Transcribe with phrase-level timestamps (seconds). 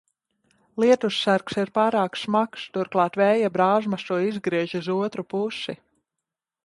[0.83, 5.77] Lietussargs ir pārāk smags, turklāt vēja brāzmas to izgriež uz otru pusi.